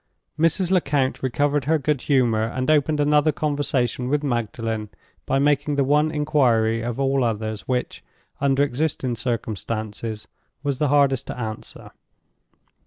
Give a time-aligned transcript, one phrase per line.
[0.39, 0.71] Mrs.
[0.71, 4.89] Lecount recovered her good humor, and opened another conversation with Magdalen
[5.27, 8.03] by making the one inquiry of all others which,
[8.39, 10.27] under existing circumstances,
[10.63, 11.91] was the hardest to answer.